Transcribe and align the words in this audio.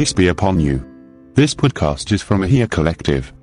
Peace 0.00 0.14
be 0.14 0.28
upon 0.28 0.58
you. 0.58 0.78
This 1.36 1.54
podcast 1.54 2.10
is 2.10 2.22
from 2.22 2.40
Ahia 2.40 2.66
Collective. 2.66 3.34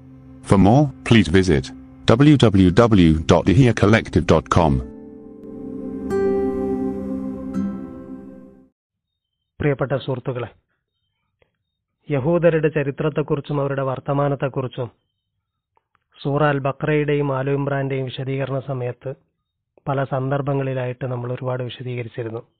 For 0.44 0.58
more, 0.58 0.92
please 1.04 1.30
visit 1.30 1.72
www.ahiacollective.com. 2.06 4.82
പ്രിയപ്പെട്ട 9.60 9.98
സുഹൃത്തുക്കളെ 9.98 10.48
യഹൂദരുടെ 12.10 12.70
ചരിത്രത്തെക്കുറിച്ചും 12.70 13.58
അവരുടെ 13.58 13.84
വർത്തമാനത്തെക്കുറിച്ചും 13.84 14.92
സൂറ 16.18 16.46
അൽ 16.46 16.60
ബക്രയുടെയും 16.60 17.40
ആലു 17.40 17.52
ഇമ്രാന്റെയും 17.52 18.06
വിശദീകരണ 18.06 18.62
സമയത്ത് 18.72 19.14
പല 19.88 20.06
സന്ദർഭങ്ങളിലായിട്ട് 20.16 21.06
നമ്മൾ 21.06 21.38
ഒരുപാട് 21.38 21.64
വിശദീകരിച്ചിരുന്നു 21.64 22.57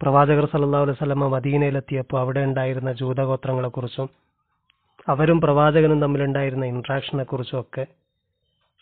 പ്രവാചകർ 0.00 0.44
സല്ലാ 0.46 0.78
അലൈഹി 0.82 0.96
വസല്ലമ 0.96 1.26
മദീനയിലെത്തിയപ്പോൾ 1.28 2.18
അവിടെ 2.20 2.40
ഉണ്ടായിരുന്ന 2.40 2.90
ജൂതഗോത്രങ്ങളെക്കുറിച്ചും 2.92 4.08
അവരും 5.08 5.38
പ്രവാചകനും 5.40 5.98
തമ്മിലുണ്ടായിരുന്ന 6.00 6.64
ഇൻട്രാക്ഷനെക്കുറിച്ചും 6.64 7.58
കുറിച്ചും 7.58 7.60
ഒക്കെ 7.60 7.84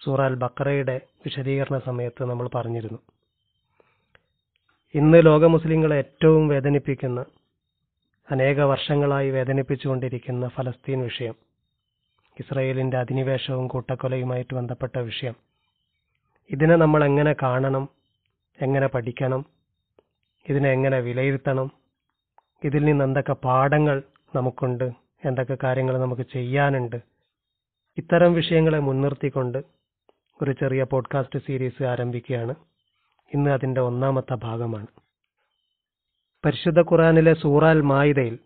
സൂറാൽ 0.01 0.35
ബക്കറയുടെ 0.35 0.95
വിശദീകരണ 1.25 1.77
സമയത്ത് 1.79 2.23
നമ്മൾ 2.25 2.47
പറഞ്ഞിരുന്നു. 2.55 2.99
ഇന്ന് 4.95 5.19
ലോക 5.27 5.45
മുസ്ലിങ്ങളെ 5.47 5.97
ഏറ്റവും 5.97 6.45
വേദനിപ്പിക്കുന്ന 6.49 7.21
അനേക 8.29 8.61
വർഷങ്ങളായി 8.63 9.31
വേദനിപ്പിച്ചുകൊണ്ടിരിക്കുന്ന 9.31 10.49
ഫലസ്തീൻ 10.49 11.01
വിഷയം 11.03 11.37
ഇസ്രയേലിന്റെ 12.37 12.99
അധിനിവേശവും 12.99 13.69
കൂട്ടക്കൊലയുമായിട്ട് 13.69 14.55
ബന്ധപ്പെട്ട 14.55 14.97
വിഷയം 15.09 15.37
ഇതിനെ 16.51 16.77
നമ്മൾ 16.77 17.01
എങ്ങനെ 17.05 17.33
കാണണം 17.43 17.85
എങ്ങനെ 18.59 18.87
പഠിക്കണം 18.87 19.43
ഇതിനെ 20.49 20.71
എങ്ങനെ 20.71 21.01
വിലയിരുത്തണം? 21.01 21.71
ഇതിൽ 22.65 22.85
നിന്ന് 22.85 23.05
എന്തൊക്കെ 23.05 23.33
പാഠങ്ങൾ 23.33 24.03
നമുക്കുണ്ട്? 24.35 24.91
എന്തൊക്കെ 25.25 25.57
കാര്യങ്ങൾ 25.63 25.99
നമുക്ക് 25.99 26.23
ചെയ്യാനുണ്ട്? 26.23 26.97
ഇത്തരം 27.99 28.35
വിഷയങ്ങളെ 28.35 28.79
മുൻനിർത്തിക്കൊണ്ട് 28.79 29.59
ഒരു 30.43 30.53
ചെറിയ 30.53 30.83
പോഡ്കാസ്റ്റ് 30.83 31.39
സീരീസ് 31.39 31.83
ആരംഭിക്കുകയാണ്. 31.83 32.55
ഇന്ന് 33.35 33.51
അതിന്റെ 33.51 33.81
ഒന്നാമത്തെ 33.81 34.35
ഭാഗമാണ്. 34.35 34.87
പരിശുദ്ധ 36.45 36.81
ഖുറാനിലെ 36.81 37.35
സൂറാൽ 37.35 37.81
മായിദയിൽ 37.81 38.39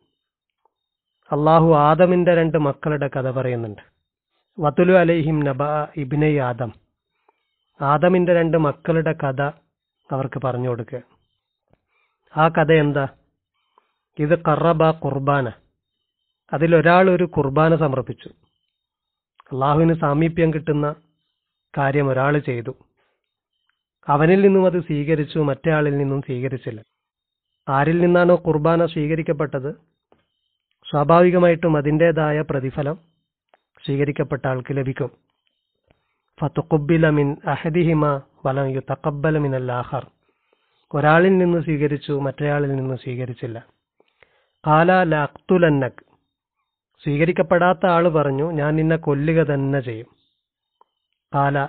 അള്ളാഹു 1.32 1.74
ആദമിന്റെ 1.76 2.34
രണ്ട് 2.34 2.58
മക്കളുടെ 2.58 3.08
കഥ 3.08 3.30
പറയുന്നുണ്ട്. 3.30 3.82
വത്തുലു 4.60 4.92
അലൈഹിം 4.92 5.40
നബ 5.40 5.62
ഇബിനെ 5.96 6.38
ആദം. 6.38 6.72
ആദമിന്റെ 7.80 8.34
രണ്ട് 8.34 8.56
മക്കളുടെ 8.56 9.12
കഥ 9.12 9.42
അവർക്ക് 10.10 10.40
പറഞ്ഞു 10.44 10.68
കൊടുക്കുക. 10.68 11.11
ആ 12.36 12.48
കഥ 12.48 12.72
എന്താ 12.72 13.08
ഇത് 14.18 14.42
കറബ 14.44 14.90
കുർബാന. 14.90 15.52
അതിലൊരാൾ 16.52 17.10
ഒരു 17.10 17.24
കുർബാന 17.24 17.76
സമർപ്പിച്ചു. 17.76 18.28
അള്ളാഹുവിന് 19.52 19.94
സാമീപ്യം 19.94 20.54
കിട്ടുന്ന 20.54 20.94
കാര്യം 21.78 22.08
ഒരാൾ 22.08 22.38
ചെയ്തു. 22.38 22.76
അവനിൽ 24.08 24.42
നിന്നും 24.42 24.66
അത് 24.66 24.80
സ്വീകരിച്ചു 24.80 25.38
മറ്റേ 25.38 25.72
ആളിൽ 25.72 25.96
നിന്നും 25.96 26.22
സ്വീകരിച്ചില്ല. 26.22 26.82
ആരിൽ 27.68 27.98
നിന്നാണോ 27.98 28.36
കുർബാന 28.36 28.86
സ്വീകരിക്കപ്പെട്ടത്? 28.86 29.74
സ്വാഭാവികമായിട്ടും 30.90 31.76
അതിന്റെതായ 31.76 32.44
പ്രതിഫലം 32.50 32.98
സ്വീകരിക്കപ്പെട്ട 33.86 34.46
ആൾക്ക് 34.46 34.76
ലഭിക്കും. 34.76 35.10
ഫത്തുക്കുബില 36.40 37.08
മിൻ 37.08 37.36
അഹദിഹിമ 37.46 38.22
വലം 38.46 38.66
യു 38.66 38.80
തക്കബല 38.90 39.38
മിൻ 39.38 39.56
ഒരാളിൽ 40.94 41.38
നിന്ന് 41.38 41.62
സ്വീകരിച്ചു 41.62 42.12
മറ്റേയാളിൽ 42.12 42.74
നിന്ന് 42.74 42.94
സ്വീകരിച്ചില്ല. 42.94 43.66
കാല 44.66 45.02
ലക്തുലന്നക് 45.02 46.02
സ്വീകരിക്കപ്പെടാത്ത 47.02 47.86
ആൾ 47.86 48.08
പറഞ്ഞു 48.08 48.52
ഞാൻ 48.52 48.76
നിന്നെ 48.76 48.96
കൊല്ലുക 48.96 49.44
തന്നെ 49.44 49.80
ചെയ്യും. 49.80 50.06
കാല 51.34 51.68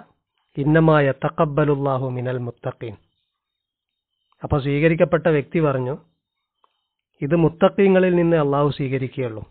ഇന്നമായ 0.57 1.11
തക്കബലുല്ലാഹു 1.11 2.09
മിനൽ 2.09 2.37
മുത്തഖീൻ. 2.37 2.95
അപ്പോൾ 4.43 4.61
സ്വീകരിക്കപ്പെട്ട 4.61 5.27
വ്യക്തി 5.27 5.59
പറഞ്ഞു 5.59 5.97
ഇത് 7.21 7.35
മുത്തഖീങ്ങളിൽ 7.35 8.15
നിന്ന് 8.15 8.37
അള്ളാഹു 8.37 8.69
സ്വീകരിക്കുകയുള്ളൂ. 8.69 9.45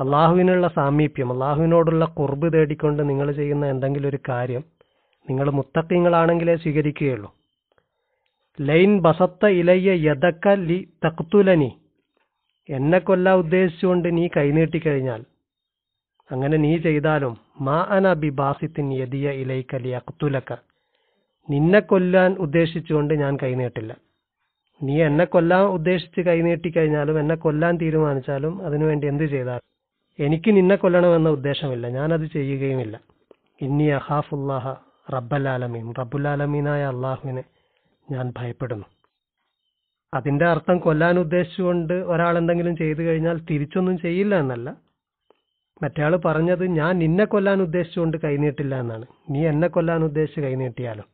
അള്ളാഹുവിനുള്ള 0.00 0.68
സാമീപ്യം 0.68 1.32
അള്ളാഹുവിനോടുള്ള 1.32 2.04
കുർബ് 2.04 2.52
തേടിക്കൊണ്ട് 2.52 3.08
നിങ്ങൾ 3.08 3.32
ചെയ്യുന്ന 3.32 3.66
എന്തെങ്കിലും 3.66 4.08
ഒരു 4.08 4.18
കാര്യം 4.28 4.64
നിങ്ങൾ 5.30 5.50
മുത്തക്കീങ്ങളാണെങ്കിലേ 5.50 6.56
സ്വീകരിക്കുകയുള്ളൂ. 6.56 7.34
ലൈൻ 8.58 8.90
ബസത്ത 9.04 9.46
ഇലയ്യ 9.60 9.90
യദക്ക 10.08 10.54
ലി 10.68 10.78
തക്തുലനി. 11.04 11.70
എന്നെ 12.68 12.98
കൊല്ലാൻ 12.98 13.36
ഉദ്ദേശിച്ചുകൊണ്ട് 13.42 14.08
നീ 14.16 14.24
കൈനീട്ടിക്കഴിഞ്ഞാൽ 14.36 15.22
അങ്ങനെ 16.30 16.56
നീ 16.56 16.72
ചെയ്താലും 16.78 17.34
മാ 17.60 17.78
അന 17.96 18.12
ബി 18.22 18.30
ബാസിത്തിൻ 18.40 18.86
യദിയ 19.00 19.30
ഇലൈക്ക 19.42 19.80
ലി 19.84 19.90
അക്തുലക്ക. 20.00 20.52
നിന്നെ 21.48 21.80
കൊല്ലാൻ 21.80 22.30
ഉദ്ദേശിച്ചുകൊണ്ട് 22.44 23.14
ഞാൻ 23.22 23.32
കൈനീട്ടില്ല. 23.42 23.92
നീ 24.80 24.94
എന്നെ 25.06 25.24
കൊല്ലാൻ 25.24 25.64
ഉദ്ദേശിച്ച് 25.78 26.20
കൈനീട്ടിക്കഴിഞ്ഞാലും 26.20 27.16
എന്നെ 27.20 27.34
കൊല്ലാൻ 27.34 27.74
തീരുമാനിച്ചാലും 27.82 28.54
അതിനുവേണ്ടി 28.66 29.06
എന്ത് 29.06 29.24
ചെയ്താലും 29.24 29.66
എനിക്ക് 30.18 30.50
നിന്നെ 30.56 30.76
കൊല്ലണമെന്ന 30.76 31.28
ഉദ്ദേശമില്ല. 31.28 31.86
ഞാനത് 31.98 32.26
ചെയ്യുകയുമില്ല. 32.36 32.96
ഇന്നി 33.60 33.88
അഹാഫുല്ലാഹ 33.98 34.68
റബ്ബലാലമീൻ 35.14 35.86
റബ്ബുലാലമീനായ 36.00 36.82
അള്ളാഹുവിനെ 36.94 37.44
ഞാൻ 38.10 38.32
ഭയപ്പെടുന്നു. 38.38 38.86
അതിന്റെ 40.14 40.46
അർത്ഥം 40.46 40.78
കൊല്ലാൻ 40.78 41.18
ഉദ്ദേശിച്ചുകൊണ്ട് 41.18 41.92
ഒരാൾ 41.92 42.38
എന്തെങ്കിലും 42.38 42.76
ചെയ്തു 42.76 43.02
കഴിഞ്ഞാൽ 43.02 43.38
തിരിച്ചൊന്നും 43.50 43.98
ചെയ്യില്ല 43.98 44.38
എന്നല്ല. 44.38 44.76
മറ്റയാൾ 45.82 46.16
പറഞ്ഞത് 46.16 46.66
ഞാൻ 46.66 46.98
നിന്നെ 46.98 47.24
കൊല്ലാൻ 47.24 47.62
ഉദ്ദേശിച്ചുകൊണ്ട് 47.62 48.16
കൈനീട്ടില്ല 48.16 48.80
എന്നാണ്. 48.80 49.06
നീ 49.30 49.46
എന്നെ 49.46 49.68
കൊല്ലാൻ 49.68 50.04
ഉദ്ദേശിച്ച് 50.04 50.40
കൈനീട്ടിയാലും? 50.40 51.04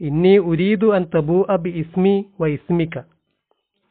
ഇന്നി 0.00 0.38
ഉരീദു 0.38 0.86
അൻ 0.94 1.06
തബു 1.14 1.46
അബ് 1.50 1.68
ഇസ്മി 1.68 2.24
വ 2.40 2.46
ഇസ്മിക്ക 2.46 2.98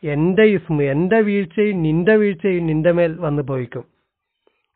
എന്റെ 0.03 0.43
ഇസ്മു 0.43 0.83
എന്റെ 0.83 1.19
വീഴ്ചയും 1.19 1.81
നിന്റെ 1.81 2.15
വീഴ്ചയും 2.15 2.65
നിന്റെ 2.65 2.91
മേൽ 2.91 3.17
വന്നു 3.19 3.41
ഭവിക്കും 3.41 3.83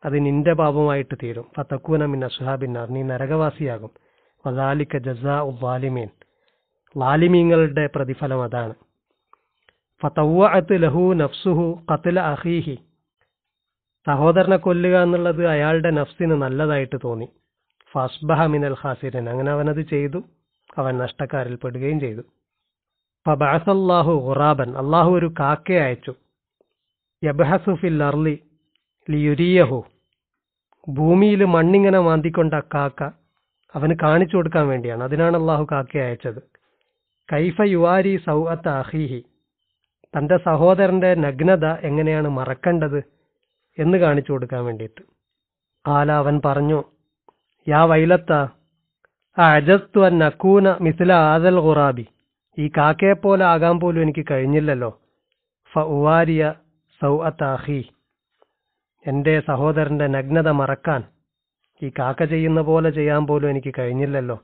അത് 0.04 0.26
നിന്റെ 0.26 0.52
പാപമായിട്ട് 0.52 1.14
തീരും. 1.22 1.46
ഫത്തക്കൂന 1.56 2.06
മിൻ 2.06 2.24
അസുഹാബിന്നാർ 2.24 2.88
നീ 2.90 3.02
നരകവാസിയാകും. 3.02 3.90
വദാലിക്ക 4.46 4.96
ജസാ 4.96 5.40
ഉവാലിമീൻ 5.40 6.08
ലാലിമീങ്ങളുടെ 6.96 7.86
പ്രതിഫലം 7.94 8.42
അതാണ്. 8.42 8.74
ഫതവ്വഅത്ത് 10.02 10.82
ലഹു 10.82 11.14
നഫ്സുഹു 11.14 11.84
ഖത്ല 11.92 12.20
അഖീഹി. 12.20 12.76
സഹോദരനെ 14.06 14.56
കൊല്ലുക 14.56 15.02
എന്നുള്ളത് 15.02 15.46
അയാളുടെ 15.46 15.90
നഫ്സിന് 15.90 16.32
നല്ലതായിട്ട് 16.32 16.96
തോന്നി. 17.04 17.28
ഫസ്ബഹ 17.92 18.46
മിനൽ 18.46 18.76
ഖാസിരൻ. 18.82 19.28
അങ്ങനെ 19.28 19.50
അവനത് 19.50 19.82
ചെയ്തു. 19.82 20.24
അവൻ 20.78 20.98
നഷ്ടക്കാരിൽ 20.98 21.54
പെടുകയും 21.54 22.00
ചെയ്തു. 22.00 22.22
ഫബഅസല്ലാഹു 23.26 24.12
ഖുറാബൻ 24.12 24.76
അള്ളാഹു 24.76 25.10
ഒരു 25.10 25.34
കാക്കയെ 25.40 25.78
അയച്ചു. 25.78 26.14
യബഹസുഫിൽ 27.22 28.02
അർലി 28.02 28.38
ലിയുരിയഹു. 29.10 29.84
ഭൂമിയിൽ 30.88 31.44
മണ്ണിങ്ങനെ 31.44 32.00
മാന്തിക്കൊണ്ട 32.00 32.54
കാക്ക 32.54 33.02
അവന് 33.74 33.94
കാണിച്ചു 34.02 34.36
കൊടുക്കാൻ 34.36 34.68
വേണ്ടിയാണ്. 34.68 35.02
അതിനാണ് 35.04 35.36
അള്ളാഹു 35.36 35.66
കാക്കയെ 35.72 36.02
അയച്ചത്. 36.02 36.63
കൈഫ 37.32 37.56
യുവാരി 37.66 38.16
സൗഅത്ത് 38.26 38.68
അഹീഹി. 38.68 39.20
തന്റെ 40.14 40.36
സഹോദരന്റെ 40.36 41.14
നഗ്നത 41.14 41.66
എങ്ങനെയാണ് 41.88 42.28
മറക്കേണ്ടത് 42.28 43.00
എന്ന് 43.78 43.98
കാണിച്ചു 43.98 44.32
കൊടുക്കാൻ 44.32 44.64
വേണ്ടിയിട്ട്. 44.64 45.02
ആല 45.86 46.12
അവൻ 46.12 46.40
പറഞ്ഞു 46.44 46.80
യാ 47.68 47.84
വൈലത്ത 47.84 48.32
അജസ്തു 49.38 50.00
അൻ 50.00 50.18
നക്കൂന 50.18 50.76
മിസില 50.80 51.12
ആദൽ 51.12 51.58
ഖുറാബി. 51.58 52.04
ഈ 52.58 52.68
കാക്കയെ 52.68 53.12
പോലെ 53.12 53.44
ആകാൻ 53.44 53.80
പോലും 53.80 54.02
എനിക്ക് 54.02 54.24
കഴിഞ്ഞില്ലല്ലോ. 54.30 54.90
ഫ 55.72 55.78
ഉവാരിയ 55.78 56.52
സൗഅത്ത് 57.00 57.44
അഹി. 57.44 57.80
എന്റെ 59.06 59.40
സഹോദരന്റെ 59.40 60.06
നഗ്നത 60.06 60.48
മറക്കാൻ 60.48 61.02
ഈ 61.82 61.88
കാക്ക 61.98 62.24
ചെയ്യുന്ന 62.24 62.60
പോലെ 62.60 62.90
ചെയ്യാൻ 62.90 63.26
പോലും 63.26 63.50
എനിക്ക് 63.50 63.74
കഴിഞ്ഞില്ലല്ലോ. 63.78 64.36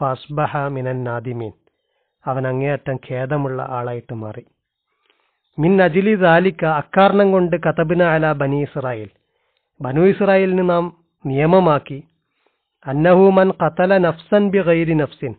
ഫസ്ബഹ 0.00 0.56
മിനൻ 0.68 1.04
നാദിമീൻ. 1.04 1.52
അവൻ 2.26 2.48
അങ്ങേയറ്റം 2.48 2.96
ഖേദമുള്ള 3.10 3.66
ആളായിട്ട് 3.70 4.14
മാറി. 4.14 4.44
മിൻ 5.58 5.82
അജിലി 5.82 6.14
ദാലിക്ക 6.14 6.64
അക്കാരണം 6.64 7.32
കൊണ്ട് 7.32 7.56
കതബിന 7.56 8.02
അല 8.02 8.32
ബനി 8.32 8.58
ഇസ്രായേൽ. 8.62 9.10
ബനു 9.80 10.00
ഇസ്രായേലിന് 10.00 10.70
നാം 10.70 10.84
നിയമമാക്കി. 11.26 11.98
അന്നഹൂമൻ 12.86 13.50
കത്തല 13.50 13.98
നഫ്സൻ 13.98 14.50
ബി 14.50 14.58
ഗൈരി 14.62 14.94
നഫ്സിൻ. 14.94 15.34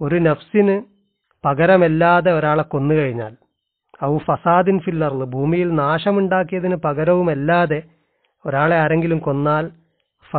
ഒരു 0.00 0.18
നഫ്സിന് 0.18 0.82
പകരമല്ലാതെ 1.44 2.32
ഒരാളെ 2.32 2.62
കൊന്നുകഴിഞ്ഞാൽ 2.62 3.34
ഔ 4.04 4.16
ഫസാദിൻ 4.18 4.78
ഫില്ലറിൽ 4.78 5.24
ഭൂമിയിൽ 5.24 5.68
നാശമുണ്ടാക്കിയതിന് 5.74 6.76
പകരവുമല്ലാതെ 6.76 7.82
ഒരാളെ 8.46 8.76
ആരെങ്കിലും 8.76 9.18
കൊന്നാൽ 9.18 9.64
ഫ 10.30 10.36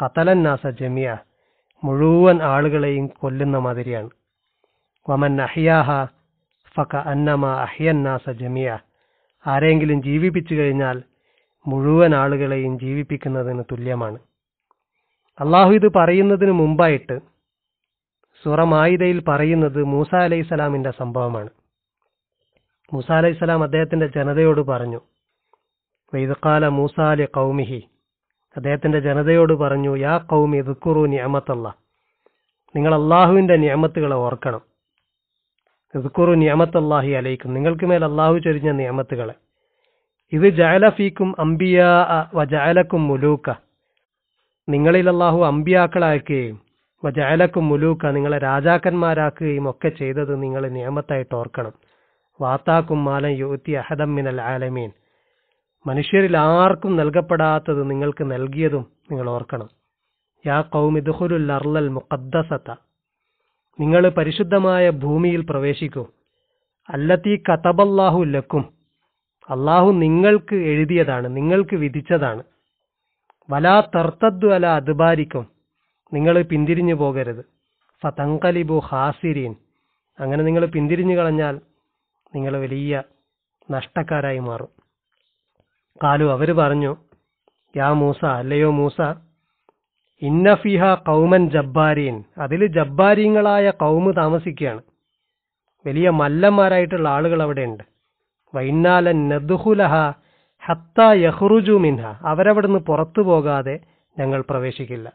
കത്തലൻ 0.00 0.42
നാസ 0.42 0.66
ജമിയ 0.80 1.16
മുഴുവൻ 1.84 2.42
ആളുകളെയും 2.42 3.06
കൊല്ലുന്ന 3.06 3.58
മാതിരിയാണ്. 3.58 4.10
വമൻ 5.10 5.42
അഹിയാഹ 5.42 6.04
ഫക 6.76 6.96
അന്നമ 6.96 7.46
അഹിയന്നാസ 7.46 8.30
ജമിയ 8.30 8.78
ആരെങ്കിലും 9.46 10.02
ജീവിപ്പിച്ചു 10.02 10.54
കഴിഞ്ഞാൽ 10.54 11.02
മുഴുവൻ 11.66 12.14
ആളുകളെയും 12.14 12.78
ജീവിപ്പിക്കുന്നതിന് 12.78 13.62
തുല്യമാണ്. 13.72 14.18
അള്ളാഹു 15.40 15.72
ഇത് 15.72 15.92
പറയുന്നതിന് 15.92 16.52
മുമ്പായിട്ട് 16.52 17.20
സുറമായിതയിൽ 18.44 19.20
പറയുന്നത് 19.20 19.84
മൂസ 19.84 20.14
അലൈഹിസ്സലാമിന്റെ 20.14 20.92
സംഭവമാണ്. 20.98 21.50
മൂസ 22.92 23.12
അലൈഹിസ്സലാം 23.12 23.62
അദ്ദേഹത്തിന്റെ 23.62 24.06
ജനതയോട് 24.06 24.60
പറഞ്ഞു 24.60 25.00
വൈദക്കാല 26.14 26.68
മൂസാലി 26.68 27.24
കൗമിഹി 27.24 27.88
അദ്ദേഹത്തിന്റെ 28.56 28.98
ജനതയോട് 29.06 29.54
പറഞ്ഞു 29.62 29.92
യാ 30.06 30.14
കൗമി 30.30 30.60
ദുക്കുറു 30.68 31.02
നിയമത്തല്ല 31.14 31.66
നിങ്ങൾ 32.74 32.92
അള്ളാഹുവിന്റെ 33.00 33.56
നിയമത്തുകളെ 33.64 34.16
ഓർക്കണം. 34.26 34.62
ദുക്കുറു 35.94 36.32
നിയമത്തല്ലാഹി 36.42 37.12
അലൈക്കും. 37.18 37.50
നിങ്ങൾക്ക് 37.56 37.84
മേൽ 37.90 38.04
അള്ളാഹു 38.10 38.36
ചൊരിഞ്ഞ 38.46 38.70
നിയമത്തുകളെ 38.80 39.34
ഇത് 40.32 40.46
ജാലഫീക്കും 40.60 41.28
അംബിയ 41.44 41.78
വ 42.36 42.44
ജഅലക്കും 42.52 43.02
മുലൂക്ക. 43.10 43.48
നിങ്ങളിൽ 44.68 45.06
അള്ളാഹു 45.12 45.40
അമ്പിയാക്കളാക്കുകയും 45.50 46.56
വ 47.02 47.10
ജഅലക്കും 47.18 47.64
മുലൂക്ക 47.70 48.12
നിങ്ങളെ 48.16 48.38
രാജാക്കന്മാരാക്കുകയും 48.48 49.64
ഒക്കെ 49.70 49.90
ചെയ്തത് 50.00 50.32
നിങ്ങൾ 50.42 50.62
നിയമത്തായിട്ട് 50.78 51.34
ഓർക്കണം. 51.40 51.74
വാത്താക്കും 52.40 53.00
മാലം 53.08 53.32
യുത്തി 53.40 53.72
അഹദം 53.82 54.10
മിനൽ 54.16 54.40
ആലമീൻ. 54.52 54.90
മനുഷ്യരിൽ 55.86 56.36
ആർക്കും 56.36 56.96
നൽകപ്പെടാത്തത് 56.96 57.90
നിങ്ങൾക്ക് 57.90 58.24
നൽകിയതും 58.30 58.84
നിങ്ങൾ 59.10 59.30
ഓർക്കണം. 59.30 59.68
യാ 60.46 60.60
കൗമിദുഹുലുൽ 60.60 61.52
അർലൽ 61.52 61.88
മുഖദ്ദസത്ത 61.88 62.70
നിങ്ങൾ 63.80 64.08
പരിശുദ്ധമായ 64.08 64.90
ഭൂമിയിൽ 64.90 65.46
പ്രവേശിക്കൂ. 65.50 66.04
അല്ലത്തി 66.88 67.42
കതബല്ലാഹു 67.48 68.24
ലക്കും. 68.24 68.64
അള്ളാഹു 69.50 69.90
നിങ്ങൾക്ക് 69.92 70.54
എഴുതിയതാണ് 70.54 71.36
നിങ്ങൾക്ക് 71.36 71.76
വിധിച്ചതാണ്. 71.76 72.42
വലാ 73.50 73.80
തർത്തദ്ദു 73.80 74.46
അല 74.46 74.66
അതുബാരിക്കും 74.66 75.44
നിങ്ങൾ 76.12 76.42
പിന്തിരിഞ്ഞു 76.42 76.94
പോകരുത്. 76.94 77.42
ഫതങ്കലിബു 78.02 78.78
ഹാസിരീൻ 78.78 79.52
അങ്ങനെ 80.20 80.42
നിങ്ങൾ 80.42 80.66
പിന്തിരിഞ്ഞു 80.66 81.16
കളഞ്ഞാൽ 81.16 81.60
നിങ്ങൾ 82.34 82.52
വലിയ 82.60 83.02
നഷ്ടക്കാരായി 83.70 84.38
മാറും. 84.38 84.73
കാലു 86.02 86.24
അവർ 86.24 86.52
പറഞ്ഞു 86.52 86.96
യാ 87.76 87.92
മൂസ 87.92 88.24
അല്ലയോ 88.24 88.70
മൂസ 88.70 89.00
ഇന്നഫിഹ 90.22 90.94
കൗമൻ 90.94 91.50
ജബ്ബാരീൻ. 91.50 92.24
അതിൽ 92.38 92.66
ജബ്ബാരീങ്ങളായ 92.66 93.70
കൗമ് 93.70 94.16
താമസിക്കുകയാണ്. 94.16 94.82
വലിയ 95.86 96.10
മല്ലന്മാരായിട്ടുള്ള 96.10 97.08
ആളുകൾ 97.08 97.42
അവിടെയുണ്ട്. 97.42 97.84
വൈന്നാലൻ 98.54 99.28
നദുഹുലഹ 99.28 99.94
ഹത്ത 100.66 101.00
യഹ്റുജു 101.00 101.72
മിൻഹ. 101.72 102.06
അവരവിടുന്ന് 102.26 102.78
പുറത്തു 102.78 103.20
പോകാതെ 103.22 103.80
ഞങ്ങൾ 104.18 104.44
പ്രവേശിക്കില്ല. 104.50 105.12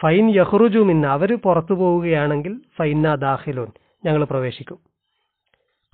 ഫൈൻ 0.00 0.30
യഹ്റുജു 0.30 0.78
മിന്ന 0.78 1.06
അവർ 1.06 1.36
പുറത്തു 1.36 1.74
പോവുകയാണെങ്കിൽ 1.74 2.60
ഫൈന 2.78 3.14
ദാഹിലൂൻ 3.14 3.68
ഞങ്ങൾ 4.04 4.24
പ്രവേശിക്കും. 4.24 4.78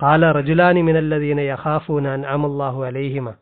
കാല 0.03 0.31
റജുലാനി 0.31 0.81
മിനല്ലദീന 0.81 1.39
യഹാഫൂനാൻ 1.39 2.25
അമല്ലാഹു 2.25 2.83
അലൈഹിമ. 2.83 3.33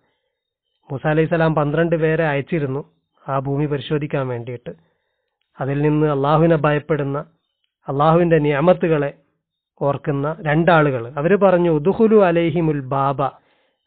മൂസ 0.91 1.07
അലൈഹി 1.07 1.27
സ്വലാം 1.27 1.55
പന്ത്രണ്ട് 1.55 1.95
പേരെ 1.95 2.23
അയച്ചിരുന്നു 2.23 2.81
ആ 3.29 3.39
ഭൂമി 3.39 3.65
പരിശോധിക്കാൻ 3.65 4.27
വേണ്ടിയിട്ട്. 4.27 4.71
അതിൽ 5.61 5.81
നിന്ന് 5.81 6.07
അള്ളാഹുവിനെ 6.07 6.55
ഭയപ്പെടുന്ന 6.55 7.25
അള്ളാഹുവിന്റെ 7.87 8.39
നിയമത്തുകളെ 8.39 9.13
ഓർക്കുന്ന 9.81 10.35
രണ്ടാളുകൾ 10.41 11.13
അവർ 11.17 11.35
പറഞ്ഞു 11.35 11.69
ഉദുഹുലു 11.69 12.15
അലൈഹിമുൽ 12.15 12.79
ബാബ 12.79 13.23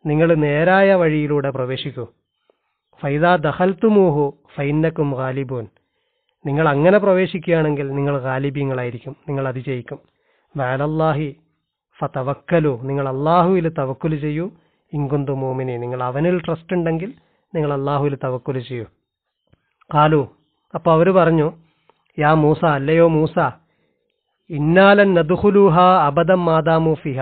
നിങ്ങൾ 0.06 0.34
നേരായ 0.34 0.94
വഴിയിലൂടെ 0.94 1.50
പ്രവേശിക്കൂ. 1.50 2.06
ഫൈദ 3.00 3.36
ദഹൽത്തുമൂഹു 3.36 4.38
ഫൈനക്കും 4.54 5.10
ഗാലിബൂൻ. 5.10 5.66
നിങ്ങൾ 6.46 6.68
അങ്ങനെ 6.68 6.98
പ്രവേശിക്കുകയാണെങ്കിൽ 6.98 7.88
നിങ്ങൾ 7.90 8.18
ഗാലിബീങ്ങളായിരിക്കും 8.18 9.16
നിങ്ങൾ 9.28 9.48
അതിജയിക്കും. 9.48 9.98
വാലല്ലാഹി 10.56 11.36
ഫ 11.98 12.06
തവക്കലു 12.16 12.80
നിങ്ങൾ 12.82 13.08
അള്ളാഹുവിൽ 13.08 13.68
തവക്കുൽ 13.68 14.20
ചെയ്യൂ. 14.20 14.50
ഇങ്കുന്തു 14.92 15.32
മോമിനെ. 15.32 15.76
നിങ്ങൾ 15.76 16.02
അവനിൽ 16.02 16.40
ട്രസ്റ്റ് 16.46 16.72
ഉണ്ടെങ്കിൽ 16.72 17.12
നിങ്ങൾ 17.54 17.72
അള്ളാഹുവിൽ 17.72 18.18
തവക്കുൽ 18.24 18.58
ചെയ്യൂ. 18.58 18.84
കാലു 19.94 20.28
അപ്പോൾ 20.74 20.92
അവർ 20.92 21.10
പറഞ്ഞു 21.10 21.52
യാ 22.18 22.34
മൂസ 22.34 22.64
അല്ലയോ 22.64 23.08
മൂസ 23.08 23.50
ഇന്നാലൻ 24.50 25.14
നദുഹുലൂഹ 25.14 25.80
അബദം 25.80 26.44
മാതാമു 26.44 26.94
ഫിഹ. 26.94 27.20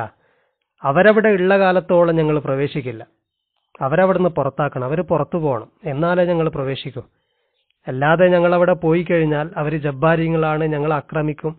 അവരവിടെ 0.83 1.29
ഉള്ള 1.29 1.59
കാലത്തോളം 1.59 2.15
ഞങ്ങൾ 2.15 2.39
പ്രവേശിക്കില്ല. 2.39 3.07
അവരവിടുന്ന് 3.81 4.29
പുറത്താക്കണം. 4.29 4.85
അവർ 4.85 5.01
പുറത്തു 5.01 5.39
പോകണം. 5.39 5.69
എന്നാലേ 5.85 6.25
ഞങ്ങൾ 6.25 6.49
പ്രവേശിക്കൂ. 6.49 7.03
അല്ലാതെ 7.89 8.27
ഞങ്ങൾ 8.27 8.55
അവിടെ 8.55 8.73
പോയി 8.73 9.03
കഴിഞ്ഞാൽ 9.03 9.51
അവർ 9.57 9.81
ജബ്ബാരിങ്ങളാണ് 9.81 10.65
ഞങ്ങൾ 10.65 10.93
ആക്രമിക്കും. 10.93 11.59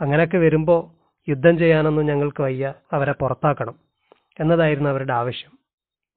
അങ്ങനെയൊക്കെ 0.00 0.38
വരുമ്പോൾ 0.38 0.80
യുദ്ധം 1.30 1.58
ചെയ്യാനൊന്നും 1.58 2.06
ഞങ്ങൾക്ക് 2.06 2.42
വയ്യ. 2.42 2.74
അവരെ 2.92 3.12
പുറത്താക്കണം. 3.12 3.91
എന്നതായിരുന്നു 4.40 4.90
അവരുടെ 4.90 5.12
ആവശ്യം. 5.12 5.58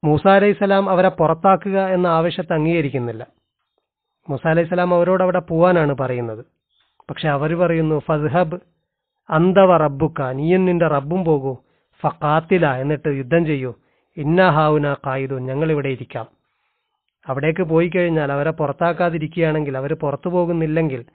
മൂസ 0.04 0.28
അലൈഹിസ്സലാം 0.28 0.90
അവരെ 0.90 1.10
പുറത്താക്കുക 1.10 1.88
എന്ന 1.88 2.08
ആവശ്യത്തെ 2.08 2.54
അംഗീകരിക്കുന്നില്ല. 2.54 3.28
മൂസ 4.30 4.48
അലൈഹിസ്സലാം 4.48 4.94
അവരോട് 4.94 5.24
അവിടെ 5.24 5.40
പോവാനാണ് 5.40 5.96
പറയുന്നത്. 5.98 6.46
പക്ഷെ 7.10 7.30
അവർ 7.30 7.54
പറയുന്നു 7.54 8.00
ഫസ്ഹബ് 8.00 8.60
അന്തവ 9.30 9.78
റബ്ബുക്ക 9.78 10.22
നീയും 10.22 10.66
നിന്റെ 10.66 10.88
റബ്ബും 10.88 11.26
പോകൂ. 11.26 11.58
ഫാത്തില 12.02 12.72
എന്നിട്ട് 12.72 13.10
യുദ്ധം 13.10 13.46
ചെയ്യൂ. 13.46 13.74
ഇന്ന 14.18 14.50
ഹാവുന 14.50 14.94
കായിദു 14.94 15.36
ഞങ്ങൾ 15.36 15.72
ഇവിടെ 15.72 15.88
ഇരിക്കാം. 15.88 16.28
അവിടേക്ക് 17.28 17.64
പോയി 17.64 17.88
കഴിഞ്ഞാൽ 17.88 18.32
അവരെ 18.32 18.52
പുറത്താക്കാതിരിക്കുകയാണെങ്കിൽ 18.52 19.78
അവർ 19.78 19.94
പുറത്തു 19.94 20.30
പോകുന്നില്ലെങ്കിൽ 20.30 21.06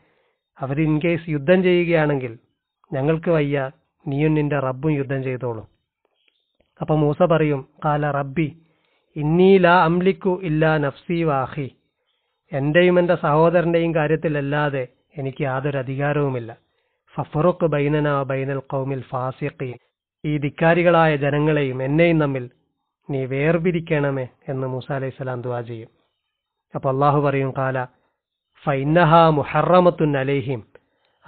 അവർ 0.60 0.80
ഇൻ 0.80 1.00
കേസ് 1.04 1.30
യുദ്ധം 1.30 1.62
ചെയ്യുകയാണെങ്കിൽ 1.62 2.38
ഞങ്ങൾക്ക് 2.92 3.30
വയ്യ 3.30 3.70
നീയും 4.08 4.34
നിന്റെ 4.34 4.58
റബ്ബും 4.58 4.90
യുദ്ധം 4.90 5.22
ചെയ്തോളൂ. 5.22 5.68
അപ്പൊ 6.80 6.96
മൂസ 6.96 7.22
പറയും 7.22 7.68
കാല 7.84 8.10
റബ്ബി 8.10 8.58
ഇന്നീ 9.16 9.58
ലാ 9.58 9.84
അംലിക്കു 9.84 10.40
ഇല്ലാ 10.42 10.78
നഫ്സി 10.78 11.22
വാഹി. 11.22 11.70
എന്റെയും 12.52 12.98
എന്റെ 12.98 13.14
സഹോദരന്റെയും 13.14 13.94
കാര്യത്തിലല്ലാതെ 13.94 14.86
എനിക്ക് 15.18 15.42
യാതൊരു 15.42 15.78
അധികാരവുമില്ല. 15.78 16.56
ഫഫറുഖ് 17.14 17.66
ബൈനന 17.66 18.22
ബൈനൽ 18.22 18.58
കൗമിൽ 18.58 19.02
ഫാസിഖീൻ. 19.02 19.76
ഈ 20.24 20.38
ധിക്കാരികളായ 20.38 21.16
ജനങ്ങളെയും 21.16 21.82
എന്നെയും 21.82 22.20
തമ്മിൽ 22.20 22.50
നീ 23.10 23.24
വേർപിരിക്കണമേ 23.24 24.28
എന്ന് 24.48 24.66
മൂസ 24.66 24.92
അലൈഹി 24.92 25.10
സ്വലാം 25.10 25.42
ദുവാ 25.42 25.60
ചെയ്യും. 25.60 25.88
അപ്പൊ 26.74 26.90
അള്ളാഹു 26.90 27.20
പറയും 27.20 27.54
കാല 27.58 27.86
ഫൈനഹ 28.64 29.14
മുഹറമത്തുൻ 29.14 30.18
അലേഹിം. 30.18 30.62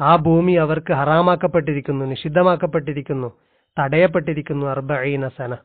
ആ 0.00 0.17
ഭൂമി 0.17 0.53
അവർക്ക് 0.53 0.93
ഹറാമാക്കപ്പെട്ടിരിക്കുന്നു 0.93 2.05
നിഷിദ്ധമാക്കപ്പെട്ടിരിക്കുന്നു. 2.05 3.33
തടയപ്പെട്ടിരിക്കുന്നു 3.79 4.67
അർബഈന 4.67 5.29
സന. 5.29 5.57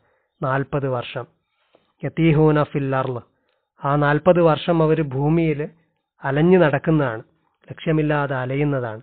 നാൽപ്പത് 0.43 0.87
വർഷം. 0.87 1.25
യതീഹൂന 2.03 2.63
ഫിൽ 2.63 2.95
അർൾ. 2.95 3.21
ആ 3.83 3.95
നാൽപ്പത് 3.95 4.41
വർഷം 4.41 4.83
അവർ 4.83 5.01
ഭൂമിയിൽ 5.01 5.69
അലഞ്ഞു 6.23 6.57
നടക്കുന്നതാണ്. 6.57 7.23
ലക്ഷ്യമില്ലാതെ 7.71 8.35
അലയുന്നതാണ്. 8.35 9.01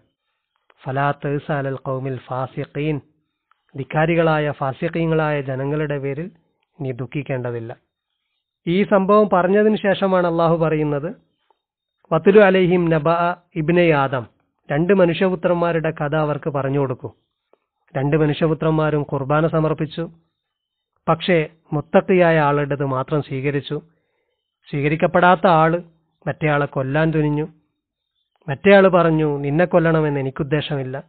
ഫലാ 0.85 1.13
തേസ 1.13 1.53
അലൽ 1.53 1.75
കൗമിൽ 1.75 2.19
ഫാസിഖീൻ. 2.27 3.01
ധിക്കാരികളായ 3.77 4.51
ഫാസിഖീങ്ങളായ 4.51 5.41
ജനങ്ങളുടെ 5.41 5.99
പേരിൽ 5.99 6.31
നീ 6.81 6.93
ദുഃഖിക്കേണ്ടതില്ല. 6.93 7.77
ഈ 8.67 8.83
സംഭവം 8.83 9.29
പറഞ്ഞതിന് 9.29 9.77
ശേഷമാണ് 9.77 10.27
അള്ളാഹു 10.27 10.57
പറയുന്നത് 10.57 11.17
വത്തുലു 12.13 12.41
അലൈഹിം 12.41 12.91
നബ 12.91 13.09
ഇബ്നെ 13.57 13.91
ആദം. 13.91 14.27
രണ്ട് 14.73 14.93
മനുഷ്യപുത്രന്മാരുടെ 14.93 15.91
കഥ 15.91 16.15
അവർക്ക് 16.15 16.51
പറഞ്ഞു 16.51 16.79
കൊടുക്കൂ. 16.79 17.13
രണ്ട് 17.97 18.17
മനുഷ്യപുത്രന്മാരും 18.17 19.03
കുർബാന 19.03 19.47
സമർപ്പിച്ചു. 19.47 20.11
പക്ഷേ 21.09 21.49
മുത്തക്കിയായ 21.73 22.41
ആളുടേത് 22.41 22.85
മാത്രം 22.85 23.23
സ്വീകരിച്ചു. 23.23 23.81
സ്വീകരിക്കപ്പെടാത്ത 24.71 25.47
ആൾ 25.47 25.83
മറ്റേയാളെ 26.27 26.67
കൊല്ലാൻ 26.67 27.13
തുനിഞ്ഞു. 27.13 27.49
മറ്റേയാൾ 28.49 28.89
പറഞ്ഞു 28.89 29.39
നിന്നെ 29.39 29.65
കൊല്ലണമെന്ന് 29.65 30.21
എനിക്കുദ്ദേശമില്ല. 30.21 31.03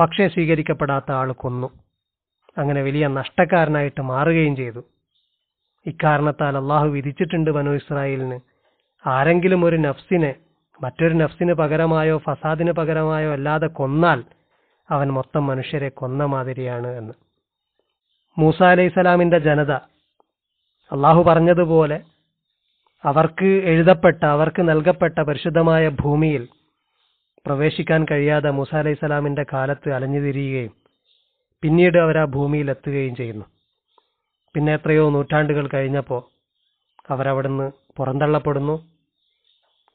പക്ഷേ 0.00 0.28
സ്വീകരിക്കപ്പെടാത്ത 0.28 1.12
ആൾ 1.12 1.32
കൊന്നു. 1.32 1.70
അങ്ങനെ 2.58 2.82
വലിയ 2.82 3.06
നഷ്ടക്കാരനായിട്ട് 3.06 4.00
മാറുകയും 4.00 4.56
ചെയ്തു. 4.56 4.84
ഇക്കാരണത്താൽ 5.86 6.56
അള്ളാഹു 6.56 6.86
വിധിച്ചിട്ടുണ്ട് 6.86 7.50
ബനു 7.50 7.70
ഇസ്രായേലിന്. 7.70 8.40
ആരെങ്കിലും 9.06 9.64
ഒരു 9.64 9.76
നഫ്സിനെ 9.76 10.34
മറ്റൊരു 10.82 11.14
നഫ്സിന് 11.14 11.52
പകരമായോ 11.52 12.18
ഫസാദിന് 12.18 12.72
പകരമായോ 12.72 13.32
അല്ലാതെ 13.32 13.66
കൊന്നാൽ 13.66 14.24
അവൻ 14.90 15.08
മൊത്തം 15.08 15.46
മനുഷ്യരെ 15.46 15.88
കൊന്ന 15.88 16.24
മാതിരിയാണ് 16.24 16.86
എന്ന്. 16.86 17.14
മൂസ 18.38 18.62
അലൈഹി 18.62 18.88
സ്വലാമിന്റെ 18.88 19.38
ജനത 19.38 19.72
അള്ളാഹു 20.92 21.22
പറഞ്ഞതുപോലെ 21.22 21.98
അവർക്ക് 23.04 23.44
എഴുതപ്പെട്ട 23.44 24.24
അവർക്ക് 24.24 24.68
നൽകപ്പെട്ട 24.68 25.18
പരിശുദ്ധമായ 25.20 25.88
ഭൂമിയിൽ 25.88 26.48
പ്രവേശിക്കാൻ 27.46 28.06
കഴിയാതെ 28.10 28.50
മൂസ 28.50 28.74
അലൈഹി 28.74 28.94
സ്വലാമിന്റെ 28.94 29.44
കാലത്ത് 29.52 29.90
അലഞ്ഞു 29.92 30.20
തിരിയുകയും 30.20 30.72
പിന്നീട് 31.62 31.98
അവർ 31.98 32.18
ആ 32.18 32.24
ഭൂമിയിൽ 32.24 32.70
എത്തുകയും 32.70 33.14
ചെയ്യുന്നു. 33.14 33.46
പിന്നെ 34.54 34.74
എത്രയോ 34.74 35.10
നൂറ്റാണ്ടുകൾ 35.10 35.66
കഴിഞ്ഞപ്പോൾ 35.66 36.22
അവരവിടുന്ന് 37.10 37.66
പുറന്തള്ളപ്പെടുന്നു. 37.96 38.76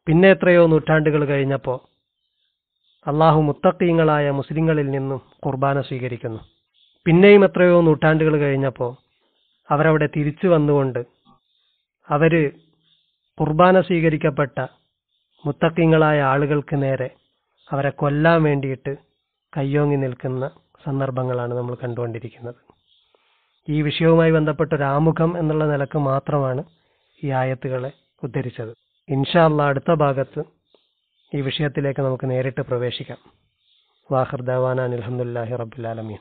പിന്നെ 0.07 0.27
എത്രയോ 0.29 0.67
നൂറ്റാണ്ടുകൾ 0.67 1.25
കഴിഞ്ഞപ്പോൾ 1.25 1.77
അള്ളാഹു 3.05 3.39
മുത്തക്കീങ്ങളായ 3.41 4.31
മുസ്ലിങ്ങളിൽ 4.31 4.87
നിന്നും 4.89 5.21
കുർബാന 5.45 5.81
സ്വീകരിക്കുന്നു. 5.81 6.39
പിന്നെയും 7.05 7.45
എത്രയോ 7.45 7.81
നൂറ്റാണ്ടുകൾ 7.81 8.37
കഴിഞ്ഞപ്പോൾ 8.37 8.91
അവരവിടെ 9.69 10.07
തിരിച്ചു 10.15 10.47
വന്നുകൊണ്ട് 10.47 11.01
അവർ 12.09 12.33
കുർബാന 13.37 13.81
സ്വീകരിക്കപ്പെട്ട 13.81 14.57
മുത്തക്കിങ്ങളായ 15.45 16.21
ആളുകൾക്ക് 16.21 16.83
നേരെ 16.83 17.09
അവരെ 17.71 17.89
കൊല്ലാൻ 17.89 18.43
വേണ്ടിയിട്ട് 18.43 18.95
കയ്യോങ്ങി 19.57 19.95
നിൽക്കുന്ന 19.95 20.45
സന്ദർഭങ്ങളാണ് 20.83 21.53
നമ്മൾ 21.53 21.75
കണ്ടുകൊണ്ടിരിക്കുന്നത്. 21.83 22.59
ഈ 23.67 23.81
വിഷയവുമായി 23.81 24.31
ബന്ധപ്പെട്ട 24.31 24.73
ഒരു 24.73 24.83
ആമുഖം 24.83 25.39
എന്നുള്ള 25.39 25.65
നിലയ്ക്ക് 25.65 25.99
മാത്രമാണ് 25.99 26.63
ഈ 27.23 27.29
ആയത്തുകളെ 27.29 27.91
ഉദ്ധരിച്ചത്. 28.23 28.73
ഇൻഷാ 29.09 29.45
അള്ളാ 29.45 29.65
അടുത്ത 29.67 29.93
ഭാഗത്ത് 29.93 30.41
ഈ 31.35 31.41
വിഷയത്തിലേക്ക് 31.41 32.01
നമുക്ക് 32.01 32.29
നേരിട്ട് 32.29 32.61
പ്രവേശിക്കാം. 32.61 33.17
വാഹർദാവാന 34.11 34.79
ദവാന 34.79 34.93
അലഹമുല്ലാഹി 34.93 35.55
റബ്ബുലാലമീൻ 35.55 36.17